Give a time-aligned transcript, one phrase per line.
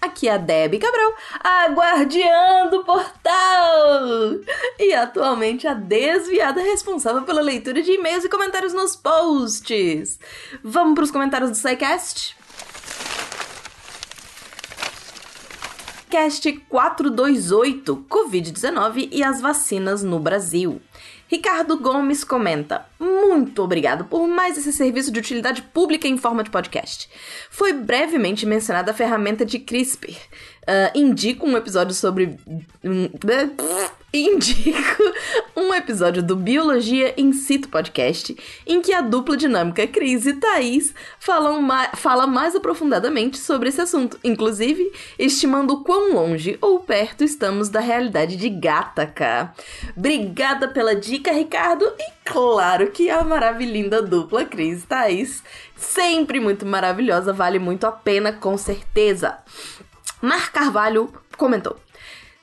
[0.00, 4.38] Aqui é a Debbie Cabral, a guardiã do portal!
[4.78, 10.20] E atualmente a desviada responsável pela leitura de e-mails e comentários nos posts.
[10.62, 12.36] Vamos para os comentários do SciCast?
[16.08, 20.80] Cast 428 Covid-19 e as vacinas no Brasil.
[21.28, 26.50] Ricardo Gomes comenta: Muito obrigado por mais esse serviço de utilidade pública em forma de
[26.50, 27.08] podcast.
[27.50, 30.10] Foi brevemente mencionada a ferramenta de CRISPR.
[30.10, 32.38] Uh, indico um episódio sobre.
[34.12, 35.02] Indico
[35.54, 40.94] um episódio do Biologia in Situ podcast, em que a dupla dinâmica Cris e Thaís
[41.18, 47.68] falam ma fala mais aprofundadamente sobre esse assunto, inclusive estimando quão longe ou perto estamos
[47.68, 49.52] da realidade de Gataca.
[49.96, 55.42] Obrigada pela dica, Ricardo, e claro que a maravilhosa dupla Cris e Thaís,
[55.76, 59.38] sempre muito maravilhosa, vale muito a pena, com certeza.
[60.22, 61.76] Mar Carvalho comentou.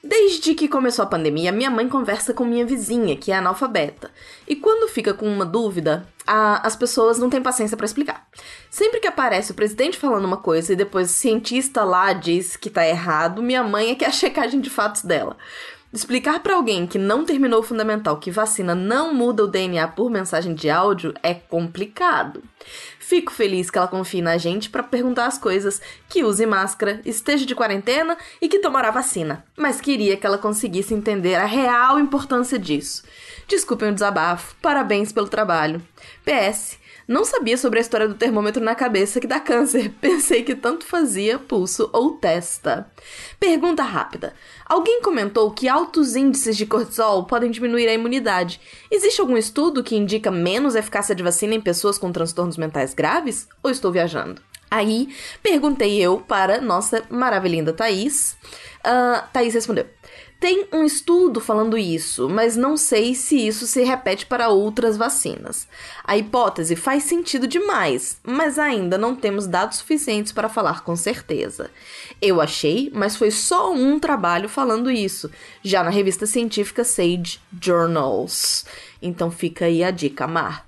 [0.08, 4.12] Desde que começou a pandemia, minha mãe conversa com minha vizinha, que é analfabeta.
[4.48, 8.28] E quando fica com uma dúvida, a, as pessoas não têm paciência para explicar.
[8.70, 12.70] Sempre que aparece o presidente falando uma coisa e depois o cientista lá diz que
[12.70, 15.38] tá errado, minha mãe é que é a checagem de fatos dela.
[15.96, 20.12] Explicar para alguém que não terminou o fundamental que vacina não muda o DNA por
[20.12, 22.44] mensagem de áudio é complicado.
[23.00, 27.46] Fico feliz que ela confie na gente para perguntar as coisas, que use máscara, esteja
[27.46, 29.46] de quarentena e que tomará vacina.
[29.56, 33.06] Mas queria que ela conseguisse entender a real importância disso.
[33.48, 35.82] Desculpem o desabafo, parabéns pelo trabalho.
[36.26, 36.78] PS,
[37.08, 39.92] não sabia sobre a história do termômetro na cabeça que dá câncer.
[40.02, 42.92] Pensei que tanto fazia pulso ou testa.
[43.40, 44.34] Pergunta rápida.
[44.66, 48.60] Alguém comentou que altos índices de cortisol podem diminuir a imunidade.
[48.90, 53.48] Existe algum estudo que indica menos eficácia de vacina em pessoas com transtornos mentais graves?
[53.62, 54.42] Ou estou viajando?
[54.70, 55.10] Aí,
[55.44, 58.36] perguntei eu para nossa maravilhinda Thaís.
[58.84, 59.86] Uh, Thaís respondeu:
[60.40, 65.68] tem um estudo falando isso, mas não sei se isso se repete para outras vacinas.
[66.04, 71.72] A hipótese faz sentido demais, mas ainda não temos dados suficientes para falar com certeza.
[72.22, 75.32] Eu achei, mas foi só um trabalho falando isso,
[75.64, 78.66] já na revista científica Sage Journals.
[79.02, 80.68] Então fica aí a dica, Mar.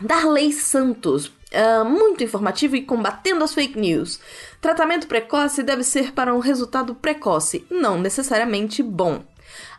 [0.00, 4.18] Darley Santos Uh, muito informativo e combatendo as fake news.
[4.60, 9.24] Tratamento precoce deve ser para um resultado precoce, não necessariamente bom.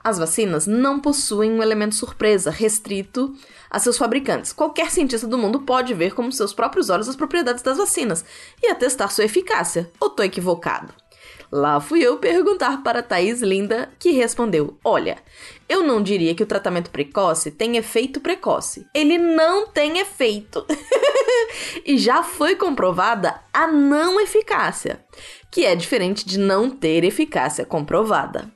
[0.01, 3.35] As vacinas não possuem um elemento surpresa restrito
[3.69, 4.53] a seus fabricantes.
[4.53, 8.23] Qualquer cientista do mundo pode ver com seus próprios olhos as propriedades das vacinas
[8.63, 9.91] e atestar sua eficácia.
[9.99, 10.93] Ou tô equivocado?
[11.51, 15.17] Lá fui eu perguntar para Thaís Linda, que respondeu: Olha,
[15.69, 18.85] eu não diria que o tratamento precoce tem efeito precoce.
[18.93, 20.65] Ele não tem efeito.
[21.85, 25.03] e já foi comprovada a não eficácia,
[25.49, 28.51] que é diferente de não ter eficácia comprovada.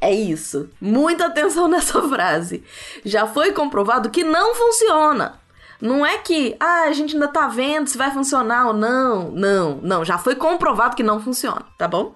[0.00, 0.70] É isso.
[0.80, 2.62] Muita atenção nessa frase.
[3.04, 5.40] Já foi comprovado que não funciona.
[5.80, 9.30] Não é que, ah, a gente ainda tá vendo se vai funcionar ou não.
[9.30, 10.04] Não, não.
[10.04, 12.14] Já foi comprovado que não funciona, tá bom?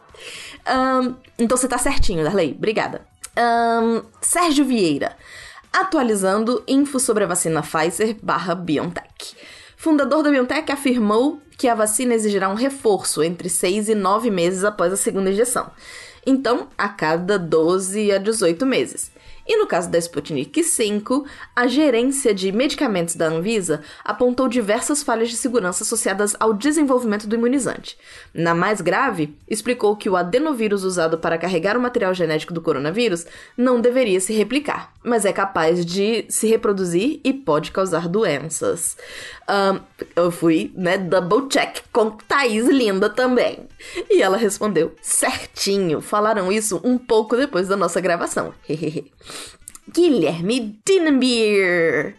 [0.67, 2.55] Um, então você tá certinho, Darley.
[2.57, 3.03] Obrigada.
[3.37, 5.17] Um, Sérgio Vieira.
[5.73, 9.37] Atualizando info sobre a vacina Pfizer barra BioNTech.
[9.77, 14.65] Fundador da BioNTech afirmou que a vacina exigirá um reforço entre 6 e 9 meses
[14.65, 15.71] após a segunda injeção.
[16.27, 19.11] Então, a cada 12 a 18 meses.
[19.47, 25.31] E no caso da Sputnik 5, a gerência de medicamentos da Anvisa apontou diversas falhas
[25.31, 27.99] de segurança associadas ao desenvolvimento do imunizante.
[28.33, 33.27] Na mais grave, explicou que o adenovírus usado para carregar o material genético do coronavírus
[33.57, 38.97] não deveria se replicar, mas é capaz de se reproduzir e pode causar doenças.
[39.49, 39.81] Um,
[40.15, 43.69] eu fui, né, double check com Thaís Linda também.
[44.09, 48.55] E ela respondeu: certinho, falaram isso um pouco depois da nossa gravação.
[49.93, 52.15] Guilherme Dinenbier.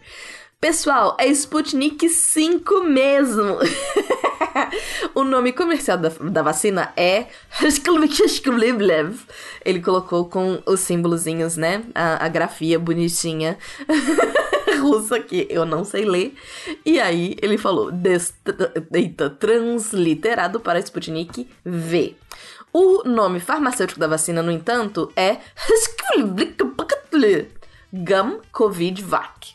[0.60, 3.58] Pessoal, é Sputnik 5 mesmo.
[5.14, 7.26] o nome comercial da, da vacina é
[9.64, 11.84] Ele colocou com os símbolozinhos, né?
[11.94, 13.58] A, a grafia bonitinha
[14.80, 16.34] russa que eu não sei ler.
[16.84, 17.90] E aí ele falou,
[18.92, 22.16] eita, transliterado para Sputnik V.
[22.72, 25.38] O nome farmacêutico da vacina, no entanto, é
[27.92, 29.53] Gum Covid Vac.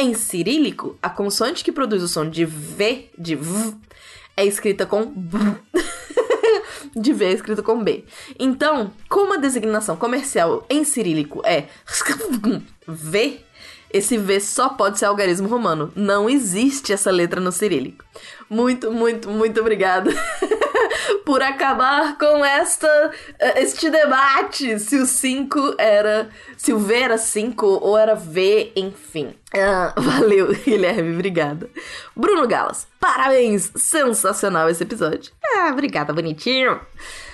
[0.00, 3.74] Em cirílico, a consoante que produz o som de V, de V,
[4.36, 5.38] é escrita com B.
[6.94, 8.04] de V é escrito com B.
[8.38, 11.64] Então, como a designação comercial em cirílico é
[12.86, 13.40] V,
[13.92, 15.92] esse V só pode ser algarismo romano.
[15.96, 18.04] Não existe essa letra no cirílico.
[18.48, 20.12] Muito, muito, muito obrigada
[21.24, 27.18] por acabar com esta eh, este debate se o 5 era se o V era
[27.18, 29.34] 5 ou era V, enfim.
[29.54, 31.70] Ah, valeu, Guilherme, obrigada.
[32.14, 33.70] Bruno Galas, parabéns!
[33.74, 35.32] Sensacional esse episódio.
[35.42, 36.80] Ah, obrigada, bonitinho.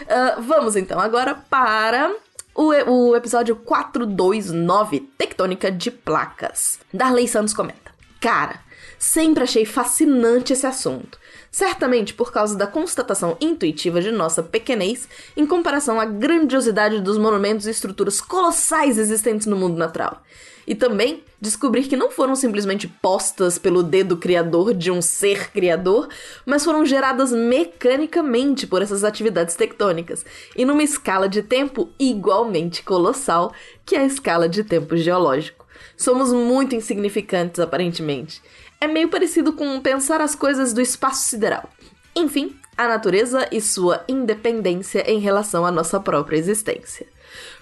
[0.09, 2.15] Ah, vamos então agora para
[2.55, 6.79] o, o episódio 429, Tectônica de Placas.
[6.93, 7.93] Darley Santos comenta.
[8.21, 8.61] Cara,
[8.99, 11.19] sempre achei fascinante esse assunto.
[11.55, 17.69] Certamente por causa da constatação intuitiva de nossa pequenez em comparação à grandiosidade dos monumentos
[17.69, 20.21] e estruturas colossais existentes no mundo natural.
[20.67, 26.09] E também descobrir que não foram simplesmente postas pelo dedo criador de um ser criador,
[26.45, 33.53] mas foram geradas mecanicamente por essas atividades tectônicas, e numa escala de tempo igualmente colossal,
[33.87, 35.65] que é a escala de tempo geológico.
[35.97, 38.43] Somos muito insignificantes, aparentemente.
[38.85, 41.71] É meio parecido com pensar as coisas do espaço sideral.
[42.15, 47.07] Enfim, a natureza e sua independência em relação à nossa própria existência.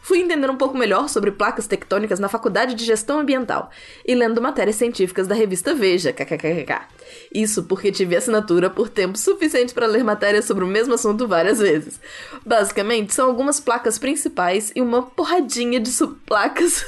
[0.03, 3.71] Fui entender um pouco melhor sobre placas tectônicas na Faculdade de Gestão Ambiental
[4.05, 6.81] e lendo matérias científicas da revista Veja, kkkk.
[7.33, 11.61] Isso porque tive assinatura por tempo suficiente para ler matérias sobre o mesmo assunto várias
[11.61, 12.01] vezes.
[12.45, 16.85] Basicamente, são algumas placas principais e uma porradinha de subplacas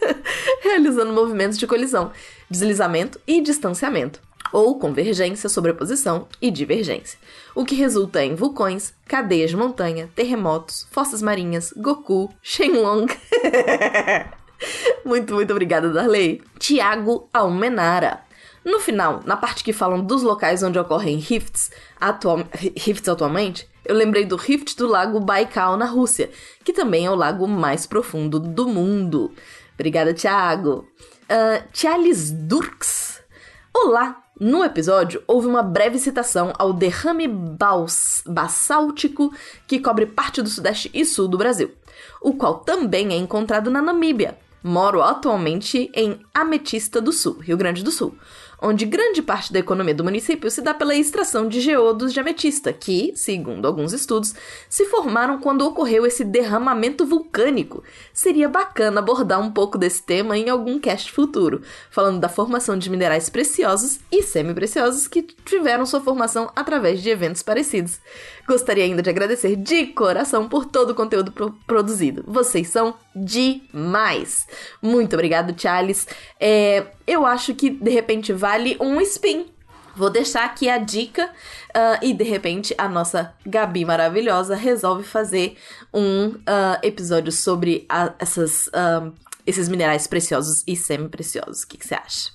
[0.60, 2.12] realizando movimentos de colisão,
[2.50, 4.20] deslizamento e distanciamento
[4.52, 7.18] ou convergência, sobreposição e divergência,
[7.60, 13.06] o que resulta em vulcões, cadeias de montanha, terremotos, fossas marinhas, Goku, Shenlong.
[15.04, 16.42] muito, muito obrigada, Darley.
[16.58, 18.22] Tiago Almenara.
[18.64, 21.70] No final, na parte que falam dos locais onde ocorrem rifts,
[22.00, 22.38] atual,
[22.76, 26.30] rifts atualmente, eu lembrei do rift do lago Baikal na Rússia,
[26.64, 29.34] que também é o lago mais profundo do mundo.
[29.74, 30.88] Obrigada, Thiago.
[31.24, 33.09] Uh, Charles Durks.
[33.72, 37.28] Olá, no episódio, houve uma breve citação ao derrame
[38.26, 39.32] basáltico
[39.66, 41.70] que cobre parte do sudeste e sul do Brasil,
[42.20, 44.36] o qual também é encontrado na Namíbia.
[44.62, 48.14] Moro atualmente em Ametista do Sul, Rio Grande do Sul,
[48.60, 52.72] onde grande parte da economia do município se dá pela extração de geodos de ametista,
[52.72, 54.34] que, segundo alguns estudos,
[54.68, 57.82] se formaram quando ocorreu esse derramamento vulcânico.
[58.12, 62.90] Seria bacana abordar um pouco desse tema em algum cast futuro, falando da formação de
[62.90, 68.00] minerais preciosos e semi-preciosos que tiveram sua formação através de eventos parecidos.
[68.46, 72.24] Gostaria ainda de agradecer de coração por todo o conteúdo pro produzido.
[72.26, 74.46] Vocês são demais!
[74.82, 76.06] Muito obrigado, Charles.
[76.38, 79.46] É, eu acho que de repente vale um spin.
[79.96, 85.56] Vou deixar aqui a dica uh, e de repente a nossa Gabi maravilhosa resolve fazer
[85.92, 89.12] um uh, episódio sobre a, essas, uh,
[89.44, 91.64] esses minerais preciosos e semi-preciosos.
[91.64, 92.30] O que você acha?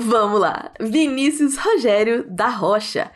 [0.00, 0.72] vamos lá.
[0.80, 3.10] Vinícius Rogério da Rocha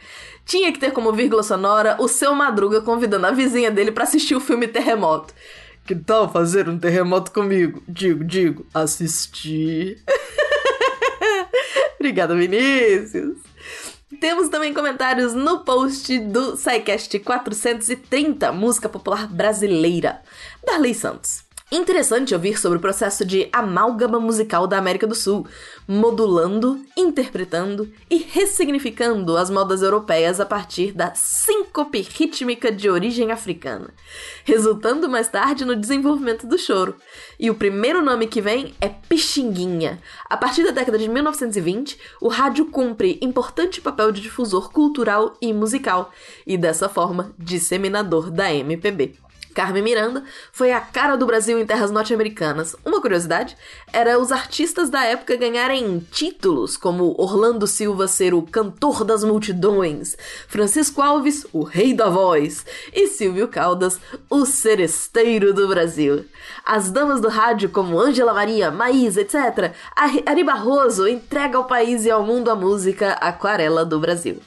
[0.45, 4.35] tinha que ter como vírgula sonora o seu Madruga convidando a vizinha dele para assistir
[4.35, 5.35] o filme Terremoto.
[5.87, 7.81] Que tal fazer um terremoto comigo?
[7.87, 10.03] Digo, digo, assistir.
[11.95, 13.39] Obrigada, Vinícius.
[14.21, 20.23] Temos também comentários no post do SciCast 430, música popular brasileira,
[20.67, 21.46] Darley Santos.
[21.71, 25.49] Interessante ouvir sobre o processo de amálgama musical da América do Sul,
[25.87, 33.93] modulando, interpretando e ressignificando as modas europeias a partir da síncope rítmica de origem africana,
[34.45, 36.95] resultando mais tarde no desenvolvimento do choro.
[37.37, 40.01] E o primeiro nome que vem é Pixinguinha.
[40.31, 45.53] A partir da década de 1920, o rádio cumpre importante papel de difusor cultural e
[45.53, 46.13] musical,
[46.47, 49.26] e dessa forma, disseminador da MPB.
[49.57, 50.23] Carmen Miranda
[50.53, 52.77] foi a cara do Brasil em terras norte-americanas.
[52.85, 53.57] Uma curiosidade
[53.91, 60.15] era os artistas da época ganharem títulos, como Orlando Silva ser o cantor das multidões,
[60.47, 63.99] Francisco Alves, o rei da voz, e Silvio Caldas,
[64.29, 66.27] o seresteiro do Brasil.
[66.63, 69.73] As damas do rádio, como Ângela Maria, Maísa, etc.,
[70.27, 74.39] Ari Barroso entrega ao país e ao mundo a música Aquarela do Brasil.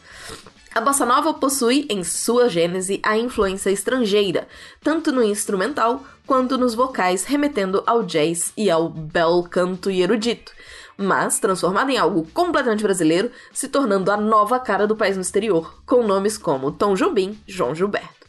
[0.73, 4.47] A bossa nova possui em sua gênese a influência estrangeira,
[4.83, 10.51] tanto no instrumental quanto nos vocais, remetendo ao jazz e ao bel canto e erudito,
[10.95, 15.81] mas transformada em algo completamente brasileiro, se tornando a nova cara do país no exterior,
[15.87, 18.27] com nomes como Tom Jobim, João Gilberto.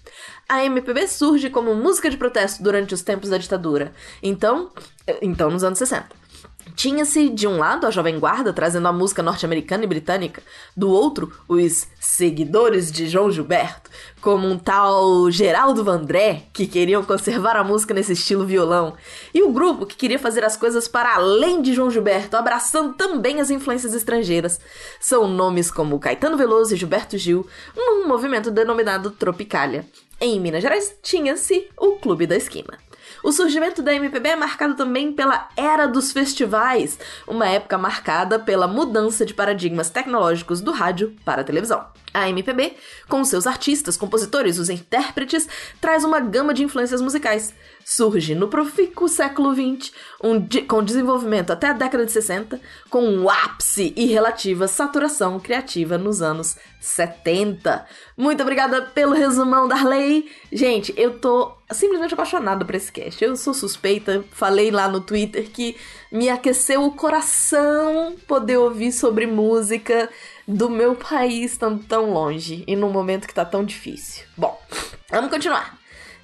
[0.48, 3.92] A MPB surge como música de protesto durante os tempos da ditadura,
[4.22, 4.70] então,
[5.20, 6.19] então nos anos 60
[6.80, 10.42] Tinha-se, de um lado, a Jovem Guarda trazendo a música norte-americana e britânica,
[10.74, 13.90] do outro, os seguidores de João Gilberto,
[14.22, 18.94] como um tal Geraldo Vandré, que queriam conservar a música nesse estilo violão,
[19.34, 23.42] e o grupo que queria fazer as coisas para além de João Gilberto, abraçando também
[23.42, 24.58] as influências estrangeiras.
[24.98, 27.46] São nomes como Caetano Veloso e Gilberto Gil,
[27.76, 29.84] num movimento denominado Tropicália.
[30.18, 32.78] Em Minas Gerais, tinha-se o Clube da Esquina.
[33.22, 38.66] O surgimento da MPB é marcado também pela era dos festivais, uma época marcada pela
[38.66, 41.86] mudança de paradigmas tecnológicos do rádio para a televisão.
[42.12, 42.76] A MPB,
[43.08, 45.48] com seus artistas, compositores, os intérpretes,
[45.80, 47.54] traz uma gama de influências musicais.
[47.84, 53.28] Surge no profícuo século XX, um com desenvolvimento até a década de 60, com um
[53.28, 57.86] ápice e relativa saturação criativa nos anos 70.
[58.16, 60.30] Muito obrigada pelo resumão, Darley.
[60.52, 63.22] Gente, eu tô simplesmente apaixonada por esse cast.
[63.22, 65.76] Eu sou suspeita, falei lá no Twitter que
[66.10, 70.08] me aqueceu o coração poder ouvir sobre música
[70.46, 74.24] do meu país estando tão longe e num momento que tá tão difícil.
[74.36, 74.58] Bom,
[75.10, 75.79] vamos continuar.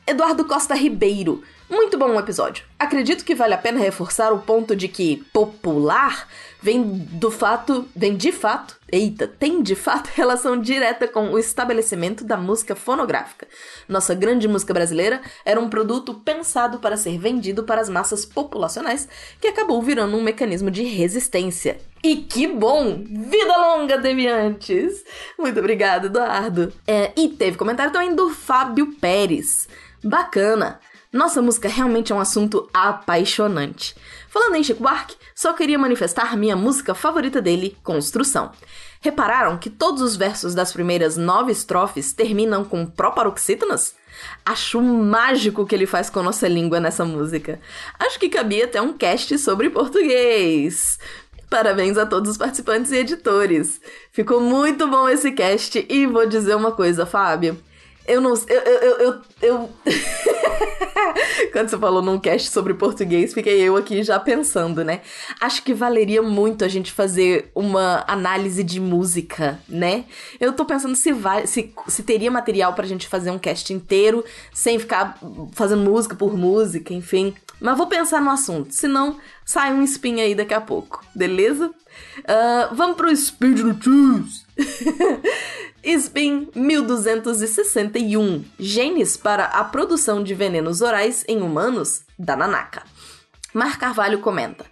[0.06, 1.42] Eduardo Costa Ribeiro.
[1.68, 2.64] Muito bom o episódio.
[2.78, 6.28] Acredito que vale a pena reforçar o ponto de que popular
[6.62, 12.22] vem do fato, vem de fato, eita, tem de fato relação direta com o estabelecimento
[12.22, 13.48] da música fonográfica.
[13.88, 19.08] Nossa grande música brasileira era um produto pensado para ser vendido para as massas populacionais,
[19.40, 21.78] que acabou virando um mecanismo de resistência.
[22.00, 23.02] E que bom!
[23.04, 25.04] Vida longa, deviantes!
[25.36, 26.72] Muito obrigada, Eduardo.
[26.86, 29.66] É, e teve comentário também do Fábio Pérez.
[30.02, 30.80] Bacana!
[31.12, 33.94] Nossa música realmente é um assunto apaixonante.
[34.28, 38.52] Falando em Chico Buarque, só queria manifestar minha música favorita dele, Construção.
[39.00, 43.94] Repararam que todos os versos das primeiras nove estrofes terminam com proparoxítonas?
[44.44, 47.60] Acho mágico o que ele faz com nossa língua nessa música.
[47.98, 50.98] Acho que cabia até um cast sobre português.
[51.48, 53.80] Parabéns a todos os participantes e editores.
[54.10, 57.56] Ficou muito bom esse cast e vou dizer uma coisa, Fábio.
[58.06, 58.34] Eu não.
[58.48, 58.60] Eu.
[58.60, 59.70] eu, eu, eu...
[61.52, 65.00] Quando você falou num cast sobre português, fiquei eu aqui já pensando, né?
[65.40, 70.04] Acho que valeria muito a gente fazer uma análise de música, né?
[70.38, 74.24] Eu tô pensando se, vai, se, se teria material pra gente fazer um cast inteiro,
[74.52, 75.18] sem ficar
[75.52, 77.34] fazendo música por música, enfim.
[77.60, 81.72] Mas vou pensar no assunto, senão sai um spin aí daqui a pouco, beleza?
[82.18, 84.44] Uh, vamos pro Speed Notícias.
[85.86, 92.82] SPIN 1261 Genes para a produção de venenos orais em humanos da Nanaka.
[93.54, 94.66] Mar Carvalho comenta.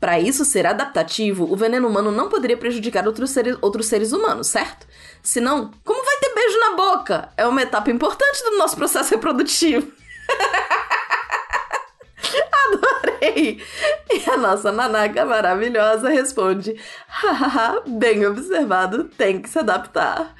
[0.00, 4.48] Para isso ser adaptativo, o veneno humano não poderia prejudicar outros seres, outros seres humanos,
[4.48, 4.88] certo?
[5.22, 7.28] Senão, como vai ter beijo na boca?
[7.36, 9.86] É uma etapa importante do nosso processo reprodutivo.
[12.66, 13.60] Adorei!
[14.10, 20.34] E a nossa Nanaka maravilhosa responde: hahaha, bem observado, tem que se adaptar.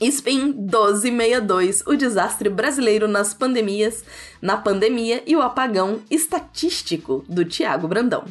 [0.00, 4.02] Spin 1262, o desastre brasileiro nas pandemias,
[4.40, 8.24] na pandemia e o apagão estatístico do Tiago Brandão.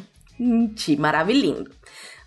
[0.74, 1.70] Ti maravilhindo.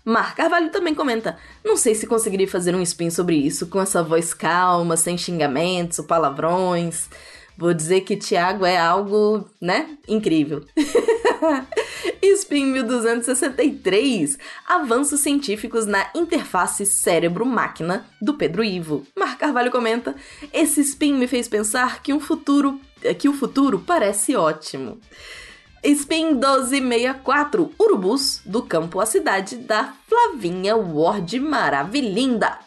[0.04, 4.02] Mar Carvalho também comenta: Não sei se conseguiria fazer um spin sobre isso com essa
[4.02, 7.08] voz calma, sem xingamentos ou palavrões.
[7.56, 9.96] Vou dizer que Tiago é algo, né?
[10.08, 10.64] Incrível.
[12.22, 19.06] Spin 1263 Avanços científicos na interface cérebro-máquina do Pedro Ivo.
[19.16, 20.14] Mar Carvalho comenta:
[20.52, 22.80] Esse spin me fez pensar que um futuro
[23.18, 24.98] que o futuro parece ótimo.
[25.82, 32.58] Spin 1264 Urubus do campo à cidade da Flavinha Ward Maravilhinda.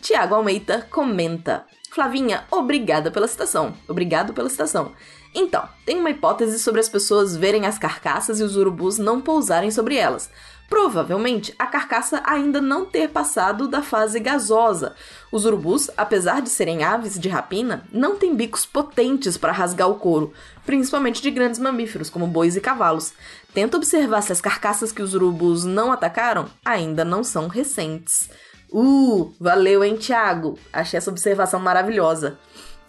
[0.00, 3.74] Tiago Almeida comenta: Flavinha, obrigada pela citação.
[3.86, 4.92] Obrigado pela citação.
[5.34, 9.70] Então, tem uma hipótese sobre as pessoas verem as carcaças e os urubus não pousarem
[9.70, 10.30] sobre elas.
[10.70, 14.94] Provavelmente, a carcaça ainda não ter passado da fase gasosa.
[15.30, 19.96] Os urubus, apesar de serem aves de rapina, não têm bicos potentes para rasgar o
[19.96, 20.32] couro,
[20.64, 23.12] principalmente de grandes mamíferos como bois e cavalos.
[23.52, 28.30] Tenta observar se as carcaças que os urubus não atacaram ainda não são recentes.
[28.72, 30.58] Uh, valeu, hein, Thiago?
[30.72, 32.38] Achei essa observação maravilhosa.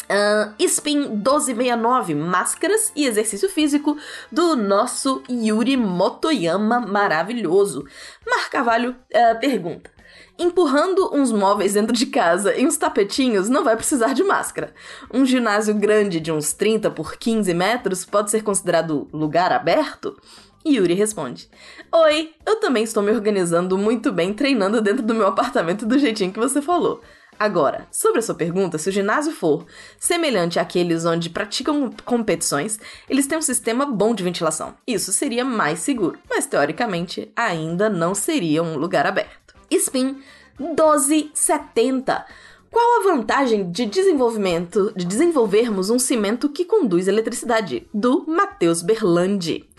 [0.03, 3.97] Uh, Spin 1269, máscaras e exercício físico
[4.31, 7.85] do nosso Yuri Motoyama maravilhoso.
[8.25, 9.89] Mar Carvalho uh, pergunta:
[10.37, 14.73] Empurrando uns móveis dentro de casa e uns tapetinhos não vai precisar de máscara.
[15.13, 20.17] Um ginásio grande de uns 30 por 15 metros pode ser considerado lugar aberto?
[20.65, 21.49] Yuri responde:
[21.91, 26.31] Oi, eu também estou me organizando muito bem treinando dentro do meu apartamento do jeitinho
[26.31, 27.01] que você falou.
[27.39, 29.65] Agora, sobre a sua pergunta, se o ginásio for
[29.99, 32.79] semelhante àqueles onde praticam competições,
[33.09, 34.75] eles têm um sistema bom de ventilação.
[34.87, 39.55] Isso seria mais seguro, mas teoricamente ainda não seria um lugar aberto.
[39.69, 40.21] Spin
[40.59, 42.25] 1270.
[42.69, 47.87] Qual a vantagem de desenvolvimento, de desenvolvermos um cimento que conduz eletricidade?
[47.93, 49.69] Do Matheus Berlandi.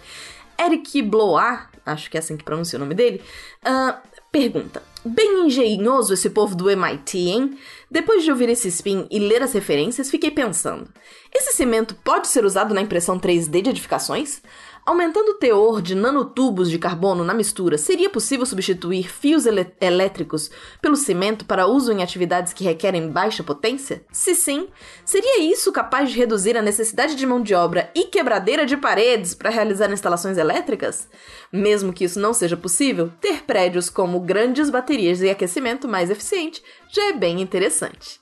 [0.59, 3.23] Eric Blois, acho que é assim que pronuncia o nome dele,
[3.65, 3.97] uh,
[4.31, 7.59] pergunta: Bem engenhoso esse povo do MIT, hein?
[7.91, 10.89] Depois de ouvir esse spin e ler as referências, fiquei pensando:
[11.33, 14.43] esse cimento pode ser usado na impressão 3D de edificações?
[14.87, 19.47] Aumentando o teor de nanotubos de carbono na mistura, seria possível substituir fios
[19.81, 20.51] elétricos
[20.83, 24.05] pelo cimento para uso em atividades que requerem baixa potência?
[24.13, 24.69] Se sim,
[25.03, 29.35] seria isso capaz de reduzir a necessidade de mão de obra e quebradeira de paredes
[29.35, 31.09] para realizar instalações elétricas?
[31.51, 36.63] Mesmo que isso não seja possível, ter prédios como grandes baterias de aquecimento mais eficiente
[36.91, 38.21] já é bem interessante.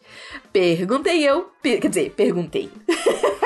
[0.52, 2.70] Perguntei eu, per quer dizer, perguntei.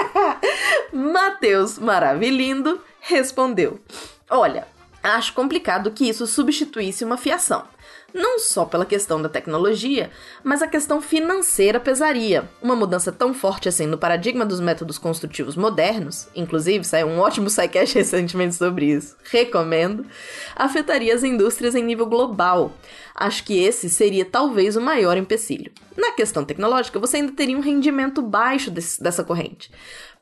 [0.92, 3.81] Matheus Maravilhindo respondeu:
[4.29, 4.67] Olha,
[5.03, 7.65] acho complicado que isso substituísse uma fiação.
[8.13, 10.11] Não só pela questão da tecnologia,
[10.43, 12.49] mas a questão financeira pesaria.
[12.63, 17.51] Uma mudança tão forte assim no paradigma dos métodos construtivos modernos, inclusive saiu um ótimo
[17.51, 20.07] sidecast recentemente sobre isso, recomendo,
[20.55, 22.73] afetaria as indústrias em nível global.
[23.18, 25.73] Acho que esse seria talvez o maior empecilho.
[25.96, 29.70] Na questão tecnológica, você ainda teria um rendimento baixo desse, dessa corrente.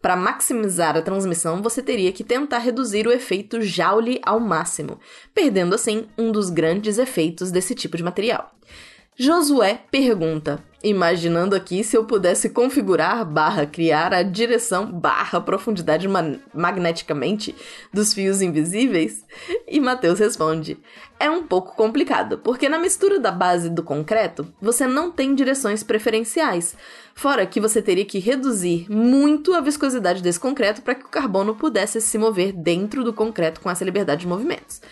[0.01, 5.01] Para maximizar a transmissão, você teria que tentar reduzir o efeito Joule ao máximo,
[5.35, 8.55] perdendo assim um dos grandes efeitos desse tipo de material.
[9.17, 16.37] Josué pergunta: imaginando aqui se eu pudesse configurar barra criar a direção barra profundidade ma
[16.53, 17.55] magneticamente
[17.93, 19.25] dos fios invisíveis?
[19.67, 20.79] E Mateus responde:
[21.19, 25.83] é um pouco complicado, porque na mistura da base do concreto, você não tem direções
[25.83, 26.77] preferenciais.
[27.15, 31.55] Fora que você teria que reduzir muito a viscosidade desse concreto para que o carbono
[31.55, 34.83] pudesse se mover dentro do concreto com essa liberdade de movimentos.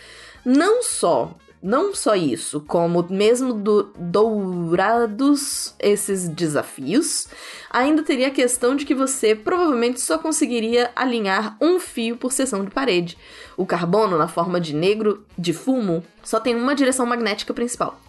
[0.44, 7.28] Não só não só isso, como mesmo do, dourados esses desafios,
[7.70, 12.64] ainda teria a questão de que você provavelmente só conseguiria alinhar um fio por seção
[12.64, 13.16] de parede.
[13.56, 18.00] O carbono, na forma de negro de fumo, só tem uma direção magnética principal.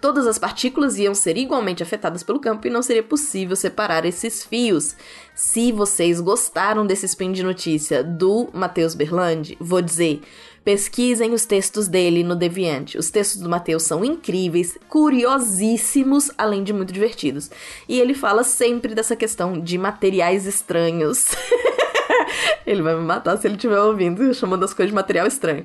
[0.00, 4.42] Todas as partículas iam ser igualmente afetadas pelo campo e não seria possível separar esses
[4.42, 4.96] fios.
[5.34, 10.22] Se vocês gostaram desse spin de notícia do Matheus Berlandi, vou dizer,
[10.64, 12.98] Pesquisem os textos dele no Deviante.
[12.98, 17.50] Os textos do Mateus são incríveis, curiosíssimos, além de muito divertidos.
[17.88, 21.26] E ele fala sempre dessa questão de materiais estranhos.
[22.66, 25.64] ele vai me matar se ele estiver ouvindo, chamando as coisas de material estranho.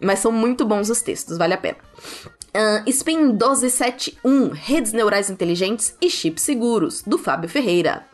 [0.00, 1.78] Mas são muito bons os textos, vale a pena.
[2.56, 8.06] Uh, Spin 1271, Redes Neurais Inteligentes e Chips Seguros, do Fábio Ferreira.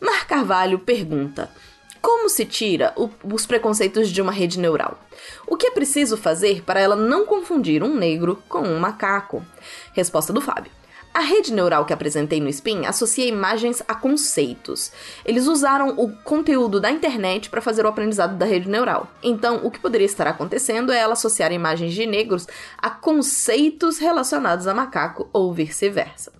[0.00, 1.50] Mar Carvalho pergunta:
[2.00, 4.98] como se tira o, os preconceitos de uma rede neural?
[5.46, 9.44] O que é preciso fazer para ela não confundir um negro com um macaco?
[9.92, 10.72] Resposta do Fábio.
[11.12, 14.92] A rede neural que apresentei no Spin associa imagens a conceitos.
[15.24, 19.08] Eles usaram o conteúdo da internet para fazer o aprendizado da rede neural.
[19.20, 22.46] Então, o que poderia estar acontecendo é ela associar imagens de negros
[22.78, 26.32] a conceitos relacionados a macaco ou vice-versa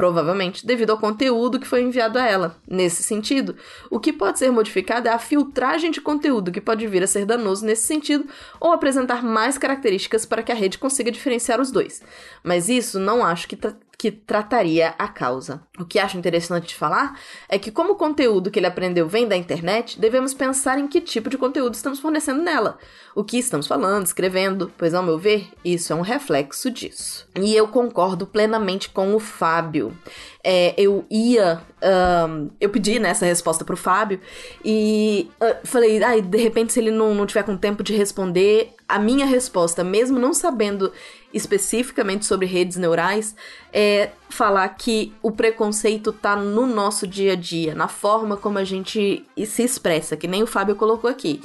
[0.00, 2.56] provavelmente devido ao conteúdo que foi enviado a ela.
[2.66, 3.54] Nesse sentido,
[3.90, 7.26] o que pode ser modificado é a filtragem de conteúdo, que pode vir a ser
[7.26, 8.24] danoso nesse sentido,
[8.58, 12.00] ou apresentar mais características para que a rede consiga diferenciar os dois.
[12.42, 13.58] Mas isso não acho que
[14.00, 15.60] que trataria a causa.
[15.78, 19.28] O que acho interessante de falar é que, como o conteúdo que ele aprendeu vem
[19.28, 22.78] da internet, devemos pensar em que tipo de conteúdo estamos fornecendo nela,
[23.14, 27.28] o que estamos falando, escrevendo, pois, ao meu ver, isso é um reflexo disso.
[27.38, 29.94] E eu concordo plenamente com o Fábio.
[30.42, 31.60] É, eu ia.
[31.82, 34.20] Um, eu pedi né, essa resposta pro Fábio
[34.64, 38.74] e uh, falei, ah, de repente, se ele não, não tiver com tempo de responder,
[38.88, 40.92] a minha resposta, mesmo não sabendo
[41.32, 43.36] especificamente sobre redes neurais,
[43.72, 48.64] é falar que o preconceito tá no nosso dia a dia, na forma como a
[48.64, 51.40] gente se expressa, que nem o Fábio colocou aqui.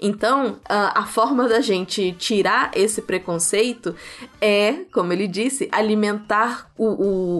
[0.00, 3.94] Então, a, forma da gente tirar esse preconceito
[4.40, 6.86] é, como ele disse, alimentar o,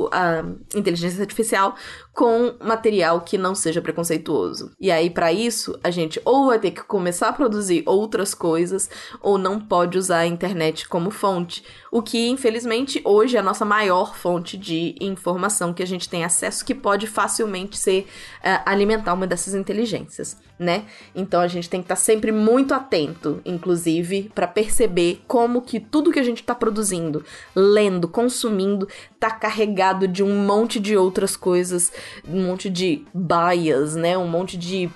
[0.05, 0.45] o, a
[0.75, 1.75] inteligência artificial
[2.13, 4.73] com material que não seja preconceituoso.
[4.81, 8.91] E aí, para isso, a gente ou vai ter que começar a produzir outras coisas,
[9.21, 11.65] ou não pode usar a internet como fonte.
[11.91, 16.25] O que, infelizmente, hoje é a nossa maior fonte de informação que a gente tem
[16.25, 18.07] acesso, que pode facilmente ser
[18.41, 20.85] uh, alimentar uma dessas inteligências, né?
[21.15, 25.81] Então a gente tem que estar tá sempre muito atento, inclusive, para perceber como que
[25.81, 28.87] tudo que a gente tá produzindo, lendo, consumindo,
[29.21, 31.93] tá carregado de um monte de outras coisas,
[32.27, 34.17] um monte de bias, né?
[34.17, 34.91] Um monte de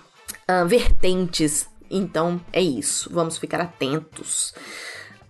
[0.50, 1.68] uh, vertentes.
[1.90, 3.10] Então, é isso.
[3.12, 4.54] Vamos ficar atentos.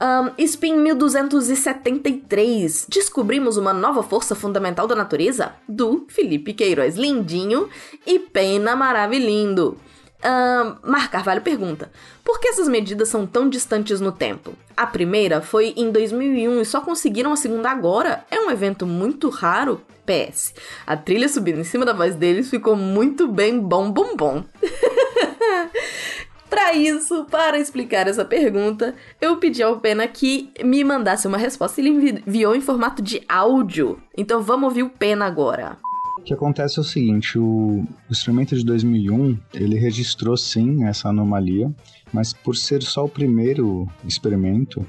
[0.01, 2.87] Um, Spin 1273.
[2.89, 5.55] Descobrimos uma nova força fundamental da natureza?
[5.69, 7.69] Do Felipe Queiroz Lindinho
[8.07, 9.79] e Pena Maravilhindo.
[10.25, 11.91] Um, Mar Carvalho pergunta:
[12.23, 14.55] Por que essas medidas são tão distantes no tempo?
[14.77, 18.25] A primeira foi em 2001 e só conseguiram a segunda agora.
[18.31, 19.81] É um evento muito raro.
[20.05, 20.53] PS.
[20.87, 24.45] A trilha subindo em cima da voz deles ficou muito bem bom, bom, bom.
[26.51, 31.81] Para isso, para explicar essa pergunta, eu pedi ao Pena que me mandasse uma resposta.
[31.81, 34.01] Ele enviou em formato de áudio.
[34.17, 35.79] Então vamos ouvir o Pena agora.
[36.25, 41.11] O que acontece é o seguinte, o, o experimento de 2001, ele registrou sim essa
[41.11, 41.71] anomalia,
[42.11, 44.87] mas por ser só o primeiro experimento,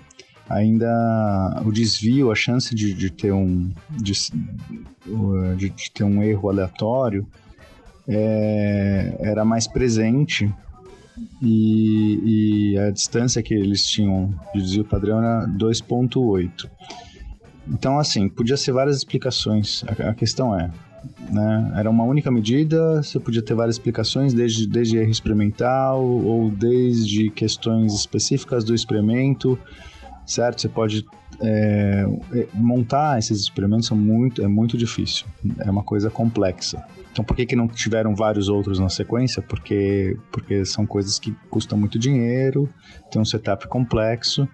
[0.49, 4.13] ainda o desvio, a chance de, de ter um de,
[5.57, 7.27] de, de, ter um erro aleatório
[8.07, 10.49] é, era mais presente
[11.41, 16.69] e, e a distância que eles tinham de desvio padrão era 2.8.
[17.67, 19.83] Então, assim, podia ser várias explicações.
[19.83, 20.71] A, a questão é,
[21.29, 26.49] né, era uma única medida, você podia ter várias explicações, desde, desde erro experimental ou
[26.49, 29.57] desde questões específicas do experimento,
[30.25, 30.61] certo?
[30.61, 31.05] Você pode
[31.41, 32.05] é,
[32.53, 35.25] montar esses experimentos são muito, é muito difícil,
[35.59, 36.83] é uma coisa complexa.
[37.11, 39.41] Então, por que, que não tiveram vários outros na sequência?
[39.41, 42.69] Porque, porque são coisas que custam muito dinheiro,
[43.09, 44.47] tem um setup complexo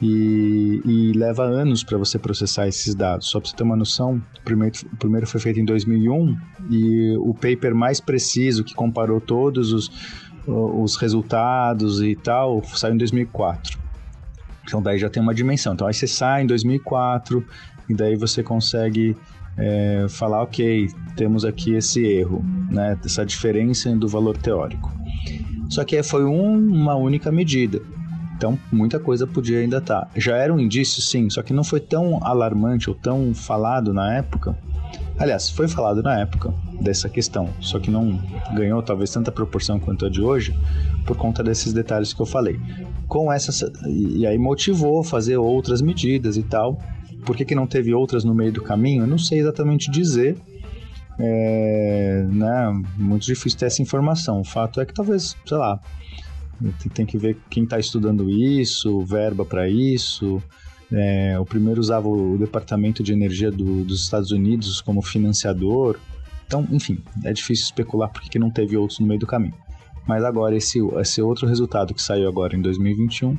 [0.00, 3.28] e, e leva anos para você processar esses dados.
[3.28, 6.36] Só para você ter uma noção, o primeiro, o primeiro foi feito em 2001
[6.70, 9.90] e o paper mais preciso que comparou todos os,
[10.46, 13.78] os resultados e tal saiu em 2004.
[14.64, 15.74] Então daí já tem uma dimensão.
[15.74, 17.44] Então aí você sai em 2004
[17.88, 19.16] e daí você consegue
[19.56, 24.92] é, falar, ok, temos aqui esse erro, né, essa diferença do valor teórico.
[25.70, 27.80] Só que foi um, uma única medida.
[28.36, 30.02] Então, muita coisa podia ainda estar.
[30.02, 30.10] Tá.
[30.14, 34.14] Já era um indício, sim, só que não foi tão alarmante ou tão falado na
[34.14, 34.56] época.
[35.18, 38.20] Aliás, foi falado na época dessa questão, só que não
[38.54, 40.54] ganhou talvez tanta proporção quanto a de hoje
[41.06, 42.60] por conta desses detalhes que eu falei.
[43.08, 46.78] Com essa e aí motivou fazer outras medidas e tal.
[47.24, 49.04] Por que, que não teve outras no meio do caminho?
[49.04, 50.36] Eu não sei exatamente dizer.
[51.18, 54.40] É, né, muito difícil ter essa informação.
[54.40, 55.80] O fato é que talvez, sei lá,
[56.94, 60.42] tem que ver quem está estudando isso, verba para isso.
[60.92, 65.98] É, o primeiro usava o Departamento de Energia do, dos Estados Unidos como financiador.
[66.46, 69.54] Então, enfim, é difícil especular porque que não teve outros no meio do caminho.
[70.06, 73.36] Mas agora, esse, esse outro resultado que saiu agora em 2021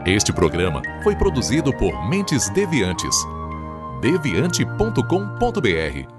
[0.05, 3.15] Este programa foi produzido por Mentes Deviantes
[4.01, 6.18] deviante.com.br.